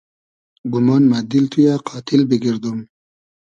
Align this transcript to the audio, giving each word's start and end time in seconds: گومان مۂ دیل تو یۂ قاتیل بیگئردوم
گومان 0.73 1.03
مۂ 1.09 1.19
دیل 1.29 1.45
تو 1.51 1.59
یۂ 1.65 1.73
قاتیل 1.87 2.21
بیگئردوم 2.29 2.79